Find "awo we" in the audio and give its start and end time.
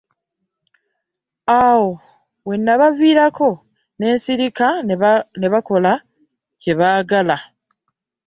1.61-2.55